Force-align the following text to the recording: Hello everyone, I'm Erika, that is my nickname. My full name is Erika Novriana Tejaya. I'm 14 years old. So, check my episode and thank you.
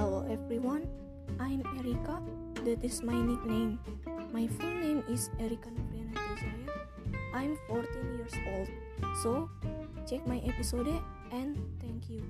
Hello 0.00 0.24
everyone, 0.32 0.88
I'm 1.38 1.60
Erika, 1.76 2.24
that 2.64 2.80
is 2.82 3.02
my 3.02 3.12
nickname. 3.12 3.78
My 4.32 4.48
full 4.48 4.72
name 4.80 5.04
is 5.12 5.28
Erika 5.36 5.68
Novriana 5.68 6.16
Tejaya. 6.16 6.72
I'm 7.36 7.52
14 7.68 7.84
years 8.16 8.32
old. 8.48 8.68
So, 9.20 9.50
check 10.08 10.24
my 10.26 10.40
episode 10.48 10.88
and 11.36 11.60
thank 11.84 12.08
you. 12.08 12.24